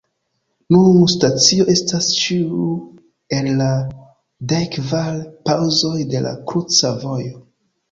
Nun 0.75 1.01
stacio 1.11 1.67
estas 1.73 2.07
ĉiu 2.21 2.71
el 3.41 3.51
la 3.61 3.69
dekkvar 4.55 5.21
paŭzoj 5.51 5.95
de 6.17 6.25
la 6.27 6.35
kruca 6.51 6.95
vojo. 7.07 7.41